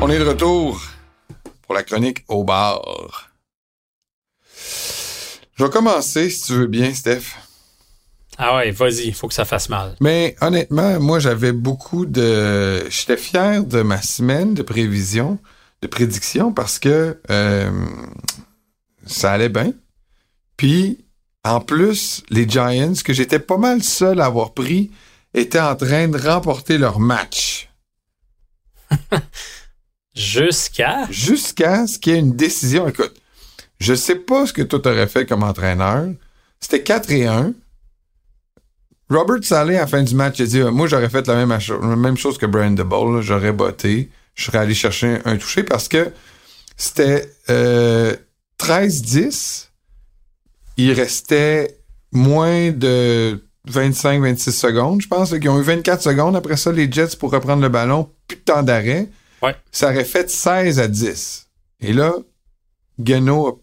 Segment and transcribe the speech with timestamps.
[0.00, 0.80] On est de retour
[1.62, 3.30] pour la chronique au bar.
[5.54, 7.34] Je vais commencer, si tu veux bien, Steph.
[8.38, 9.96] Ah ouais, vas-y, il faut que ça fasse mal.
[10.00, 12.88] Mais honnêtement, moi, j'avais beaucoup de...
[12.88, 15.38] J'étais fier de ma semaine de prévision,
[15.82, 17.70] de prédiction, parce que euh,
[19.04, 19.72] ça allait bien.
[20.56, 21.04] Puis,
[21.44, 24.92] en plus, les Giants, que j'étais pas mal seul à avoir pris,
[25.38, 27.70] étaient en train de remporter leur match.
[30.14, 31.06] Jusqu'à?
[31.10, 32.88] Jusqu'à ce qu'il y ait une décision.
[32.88, 33.14] Écoute,
[33.80, 36.08] je sais pas ce que toi t'aurais fait comme entraîneur.
[36.60, 37.52] C'était 4 et 1.
[39.10, 41.96] Robert Saleh, à la fin du match, a dit Moi, j'aurais fait la même, la
[41.96, 43.22] même chose que Brian DeBall.
[43.22, 44.10] J'aurais botté.
[44.34, 46.12] Je serais allé chercher un touché parce que
[46.76, 48.14] c'était euh,
[48.60, 49.68] 13-10.
[50.76, 51.78] Il restait
[52.12, 55.30] moins de 25-26 secondes, je pense.
[55.30, 58.10] Ils ont eu 24 secondes après ça, les Jets, pour reprendre le ballon.
[58.26, 59.08] Plus de temps d'arrêt.
[59.42, 59.54] Ouais.
[59.70, 61.48] Ça aurait fait 16 à 10.
[61.80, 62.14] Et là,
[62.98, 63.62] Gano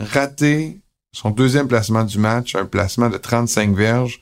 [0.00, 0.80] a raté
[1.12, 4.20] son deuxième placement du match, un placement de 35 verges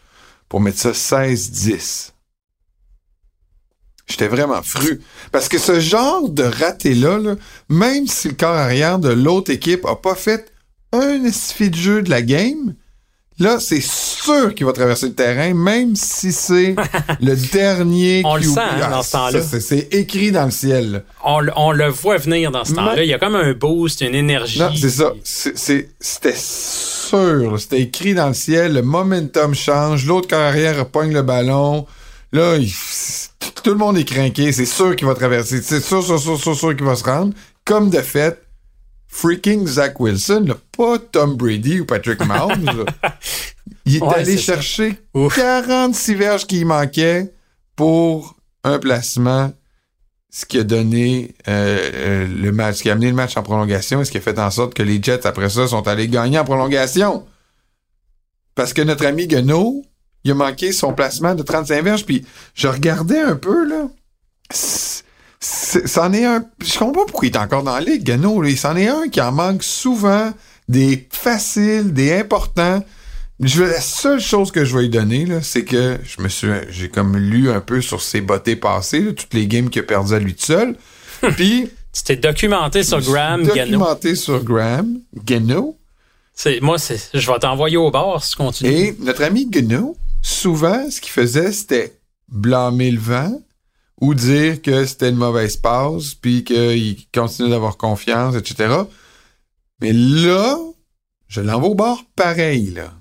[0.48, 2.12] pour mettre ça 16-10.
[4.06, 5.00] J'étais vraiment fru.
[5.30, 7.36] Parce que ce genre de raté-là, là,
[7.68, 10.52] même si le corps arrière de l'autre équipe a pas fait
[10.92, 12.74] un estifie de jeu de la game,
[13.38, 16.74] là, c'est sûr qu'il va traverser le terrain, même si c'est
[17.20, 19.40] le dernier On le sent, hein, Ah, dans ce temps-là.
[19.42, 20.92] C'est écrit dans le ciel.
[20.92, 20.98] là.
[21.24, 23.02] On, le- on le voit venir dans ce temps-là.
[23.02, 24.58] Il y a comme un boost, une énergie.
[24.60, 25.12] Non, c'est ça.
[25.24, 27.50] C'était sûr.
[27.52, 27.58] là.
[27.58, 28.74] C'était écrit dans le ciel.
[28.74, 30.06] Le momentum change.
[30.06, 31.86] L'autre carrière pogne le ballon.
[32.32, 32.72] Là, il-
[33.62, 34.52] tout le monde est craqué.
[34.52, 35.60] C'est sûr qu'il va traverser.
[35.62, 37.32] C'est sûr, sûr, sûr, sûr, sûr qu'il va se rendre.
[37.64, 38.40] Comme de fait,
[39.12, 42.86] freaking Zach Wilson, pas Tom Brady ou Patrick Mahomes.
[43.84, 45.36] Il est Ouais, allé chercher Ouf.
[45.36, 47.32] 46 verges qu'il manquait
[47.76, 49.52] pour un placement
[50.30, 53.42] ce qui a donné euh, euh, le match, ce qui a amené le match en
[53.42, 56.08] prolongation et ce qui a fait en sorte que les Jets, après ça, sont allés
[56.08, 57.26] gagner en prolongation.
[58.54, 59.84] Parce que notre ami Guenot,
[60.24, 62.24] il a manqué son placement de 35 verges, puis
[62.54, 63.88] je regardais un peu, là.
[65.42, 66.44] C'en est un.
[66.64, 68.08] Je comprends pas pourquoi il est encore dans la ligue.
[68.44, 70.32] Il s'en est un qui en manque souvent
[70.68, 72.84] des faciles, des importants.
[73.40, 76.46] Je, la seule chose que je vais lui donner, là, c'est que je me suis,
[76.70, 79.84] j'ai comme lu un peu sur ses bottées passées, là, toutes les games qu'il a
[79.84, 80.76] perdues à lui tout seul.
[81.36, 83.78] Puis, Tu t'es documenté sur Graham Gano.
[83.78, 85.76] documenté sur Graham, Gano,
[86.34, 88.70] C'est, moi, c'est, je vais t'envoyer au bord si tu continues.
[88.70, 91.98] et notre ami Gano, souvent, ce qu'il faisait, c'était
[92.28, 93.40] blâmer le vent
[94.00, 98.74] ou dire que c'était une mauvaise passe, puis qu'il continue d'avoir confiance, etc.
[99.80, 100.58] Mais là,
[101.28, 102.92] je l'envoie au bord pareil, là.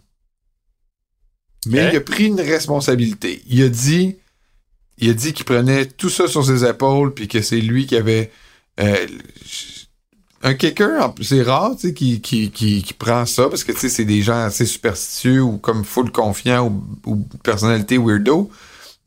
[1.67, 3.43] Mais il a pris une responsabilité.
[3.47, 4.15] Il a dit,
[4.97, 7.95] il a dit qu'il prenait tout ça sur ses épaules, puis que c'est lui qui
[7.95, 8.31] avait
[8.79, 9.07] euh,
[10.43, 11.13] un kicker.
[11.21, 14.05] C'est rare, tu sais, qui, qui, qui, qui prend ça parce que tu sais, c'est
[14.05, 18.49] des gens assez superstitieux ou comme full confiants ou, ou personnalité weirdo.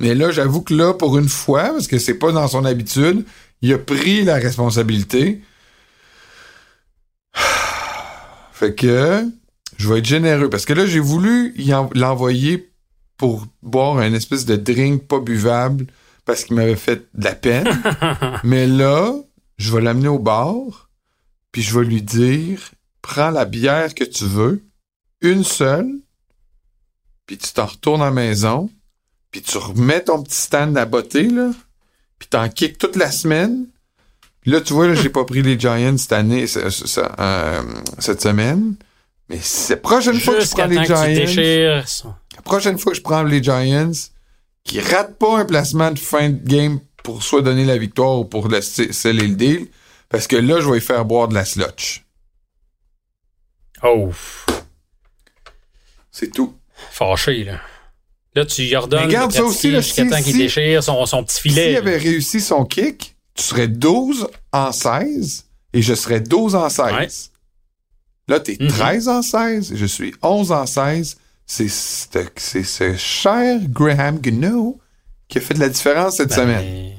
[0.01, 3.25] Mais là, j'avoue que là, pour une fois, parce que c'est pas dans son habitude,
[3.63, 5.43] il a pris la responsabilité.
[8.53, 9.25] Fait que
[9.77, 11.55] je vais être généreux parce que là, j'ai voulu
[11.95, 12.71] l'envoyer
[13.17, 15.87] pour boire un espèce de drink pas buvable
[16.25, 17.69] parce qu'il m'avait fait de la peine.
[18.45, 19.13] Mais là,
[19.59, 20.89] je vais l'amener au bar,
[21.53, 22.73] puis je vais lui dire
[23.03, 24.65] prends la bière que tu veux,
[25.21, 25.91] une seule,
[27.27, 28.71] puis tu t'en retournes à la maison,
[29.35, 31.51] puis tu remets ton petit stand à botter, là,
[32.21, 33.67] puis t'en kicks toute la semaine.
[34.43, 37.63] Puis là, tu vois, là, j'ai pas pris les Giants cette année, ce- ce- euh,
[37.99, 38.77] cette semaine.
[39.29, 40.97] Mais c'est la prochaine fois que je prends les Giants,
[42.37, 43.91] la prochaine fois que je prends les Giants,
[44.63, 48.25] qui ratent pas un placement de fin de game pour soit donner la victoire ou
[48.25, 49.67] pour sceller le deal,
[50.09, 52.05] parce que là, je vais faire boire de la slotch.
[53.83, 54.13] Oh,
[56.13, 56.55] C'est tout.
[56.93, 57.61] fâché, là.
[58.35, 60.83] Là, tu y ordonnes regarde de ça aussi, là, jusqu'à si- temps qu'il si- déchire
[60.83, 61.77] son, son petit S'il filet.
[61.77, 66.93] avait réussi son kick, tu serais 12 en 16 et je serais 12 en 16.
[66.93, 67.09] Ouais.
[68.29, 68.69] Là, t'es Mhm.
[68.69, 71.17] 13 en 16 et je suis 11 en 16.
[71.47, 74.81] C'est c'est- c'est ce cher Graham Gano
[75.29, 76.91] qui a fait de la différence cette Ben, semaine.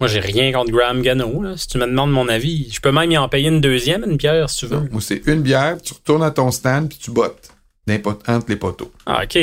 [0.00, 1.42] Moi, j'ai rien contre Graham Gano.
[1.42, 1.56] Là.
[1.56, 4.16] Si tu me demandes mon avis, je peux même y en payer une deuxième, une
[4.16, 4.76] bière, si tu veux.
[4.76, 7.48] Non, moi, c'est une bière, tu retournes à ton stand, puis tu bottes
[8.28, 8.92] entre les poteaux.
[9.06, 9.38] Ah, OK.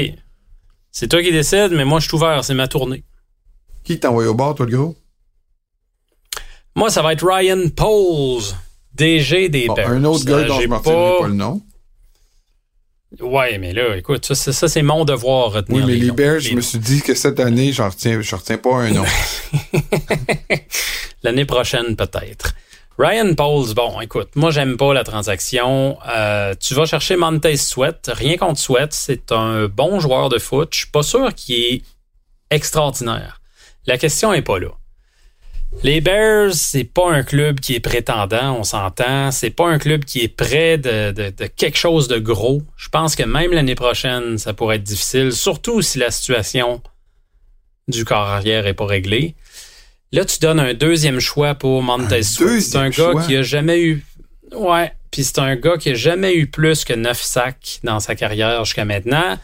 [0.91, 2.43] C'est toi qui décides, mais moi, je suis ouvert.
[2.43, 3.03] C'est ma tournée.
[3.83, 4.95] Qui t'a envoyé au bar, toi, le gros?
[6.75, 8.43] Moi, ça va être Ryan Poles,
[8.93, 9.89] DG des Bon, Bears.
[9.89, 11.61] un autre gars dont je me retiendrai pas le nom.
[13.19, 15.85] Ouais, mais là, écoute, ça, ça, ça, c'est mon devoir à retenir.
[15.85, 16.11] Oui, mais les.
[16.11, 19.03] Bears, je me suis dit que cette année, j'en retiens, je retiens pas un nom.
[21.23, 22.53] L'année prochaine, peut-être.
[23.01, 25.97] Ryan Pauls, bon, écoute, moi, j'aime pas la transaction.
[26.07, 28.11] Euh, tu vas chercher Montez Sweat.
[28.13, 28.93] Rien contre Sweat.
[28.93, 30.69] C'est un bon joueur de foot.
[30.71, 31.81] Je suis pas sûr qu'il est
[32.51, 33.41] extraordinaire.
[33.87, 34.67] La question est pas là.
[35.81, 39.31] Les Bears, c'est pas un club qui est prétendant, on s'entend.
[39.31, 42.61] C'est pas un club qui est près de, de- de quelque chose de gros.
[42.77, 46.83] Je pense que même l'année prochaine, ça pourrait être difficile, surtout si la situation
[47.87, 49.33] du corps arrière est pas réglée.
[50.13, 52.61] Là, tu donnes un deuxième choix pour Montez Sweat.
[52.61, 53.23] C'est un gars choix?
[53.23, 54.03] qui a jamais eu.
[54.51, 54.91] Ouais.
[55.09, 58.65] Puis c'est un gars qui a jamais eu plus que neuf sacs dans sa carrière
[58.65, 59.37] jusqu'à maintenant.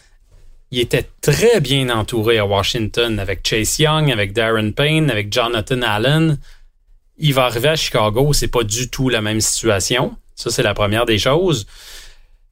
[0.72, 5.82] Il était très bien entouré à Washington avec Chase Young, avec Darren Payne, avec Jonathan
[5.82, 6.38] Allen.
[7.18, 10.18] Il va arriver à Chicago, c'est pas du tout la même situation.
[10.36, 11.66] Ça, c'est la première des choses.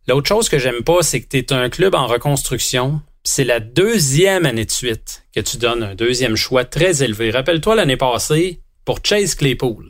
[0.07, 3.01] L'autre chose que j'aime pas, c'est que tu es un club en reconstruction.
[3.27, 7.31] C'est la deuxième année de suite que tu donnes un deuxième choix très élevé.
[7.31, 9.89] Rappelle-toi l'année passée, pour Chase Claypool.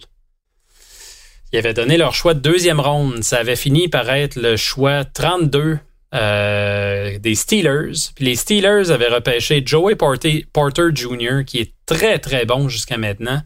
[1.51, 3.23] Ils avaient donné leur choix de deuxième ronde.
[3.23, 5.79] Ça avait fini par être le choix 32
[6.13, 8.11] euh, des Steelers.
[8.15, 13.41] Puis les Steelers avaient repêché Joey Porter, Jr., qui est très, très bon jusqu'à maintenant,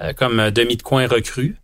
[0.00, 1.56] euh, comme euh, demi de coin recru.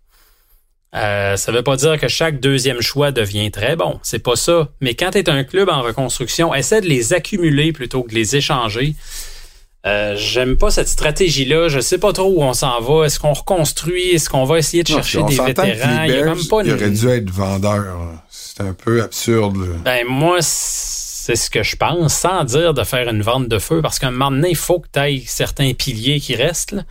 [0.95, 3.99] Euh, ça veut pas dire que chaque deuxième choix devient très bon.
[4.03, 4.69] C'est pas ça.
[4.81, 8.15] Mais quand tu es un club en reconstruction, essaie de les accumuler plutôt que de
[8.15, 8.95] les échanger.
[9.87, 11.69] Euh, J'aime pas cette stratégie-là.
[11.69, 13.05] Je sais pas trop où on s'en va.
[13.07, 14.11] Est-ce qu'on reconstruit?
[14.13, 16.05] Est-ce qu'on va essayer de Non, chercher des vétérans?
[16.05, 17.83] Il y a même pas ils une- auraient dû être vendeurs.
[17.99, 18.25] là.
[18.31, 19.59] C'est un peu absurde.
[19.85, 23.83] Ben, moi, c'est ce que je pense, sans dire de faire une vente de feu,
[23.83, 26.73] parce qu'à un moment donné, il faut que tu ailles certains piliers qui restent.
[26.73, 26.83] là.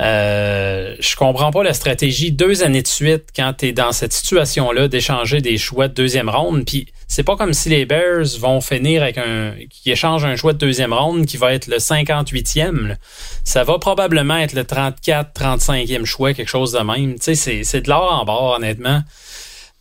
[0.00, 4.12] Euh, je comprends pas la stratégie deux années de suite quand tu es dans cette
[4.12, 6.64] situation-là d'échanger des choix de deuxième ronde.
[6.64, 10.52] Puis c'est pas comme si les Bears vont finir avec un qui échangent un choix
[10.52, 12.86] de deuxième ronde qui va être le 58e.
[12.86, 12.94] là.
[13.42, 17.18] Ça va probablement être le 34, 35e choix, quelque chose de même.
[17.18, 19.02] Tu sais, c'est, de l'or en bord, honnêtement.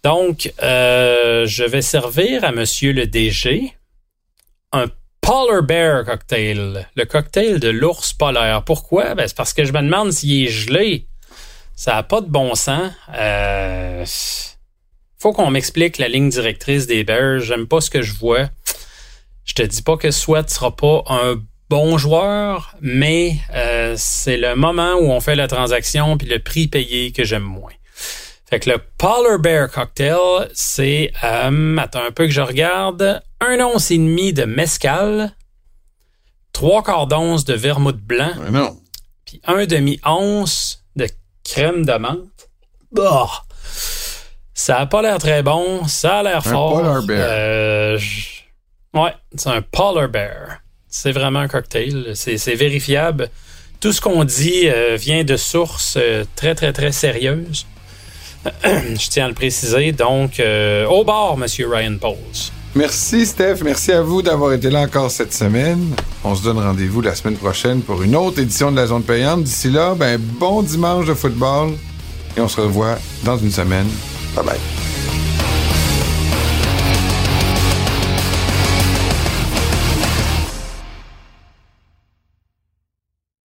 [0.04, 3.74] Donc, euh, je vais servir à Monsieur le DG
[4.72, 4.88] un
[5.28, 8.64] Polar Bear cocktail, le cocktail de l'ours polaire.
[8.64, 9.14] Pourquoi?
[9.14, 11.06] Ben, c'est parce que je me demande s'il est gelé.
[11.76, 12.94] Ça n'a pas de bon sens.
[13.14, 14.06] Euh,
[15.20, 17.42] faut qu'on m'explique la ligne directrice des Bears.
[17.42, 18.48] J'aime pas ce que je vois.
[19.44, 21.36] Je te dis pas que Sweat sera pas un
[21.70, 26.70] bon joueur, mais euh, c'est le moment où on fait la transaction puis le prix
[26.70, 27.74] payé que j'aime moins.
[28.50, 33.60] Fait que le Polar Bear Cocktail, c'est, euh, attends un peu que je regarde, un
[33.60, 35.34] once et demi de mescal,
[36.54, 38.32] trois quarts d'once de vermouth blanc,
[39.26, 41.08] puis un demi-once de
[41.44, 42.50] crème de menthe.
[42.92, 43.28] Bah!
[44.54, 46.78] Ça a pas l'air très bon, ça a l'air fort.
[46.78, 47.20] Polar Bear.
[47.30, 48.38] Euh, je-
[48.94, 50.60] Ouais, c'est un Polar Bear.
[50.88, 53.30] C'est vraiment un cocktail, c'est c'est vérifiable.
[53.82, 56.00] Tout ce qu'on dit euh, vient de sources
[56.36, 57.68] très, très, très sérieuses.
[58.64, 59.92] Je tiens à le préciser.
[59.92, 62.52] Donc, euh, au bord, Monsieur Ryan Pauls.
[62.76, 63.58] Merci, Steph.
[63.64, 65.96] Merci à vous d'avoir été là encore cette semaine.
[66.24, 69.44] On se donne rendez-vous la semaine prochaine pour une autre édition de la zone payante.
[69.44, 71.72] D'ici là, ben, bon dimanche de football
[72.38, 73.88] et on se revoit dans une semaine.
[74.36, 74.87] Bye bye.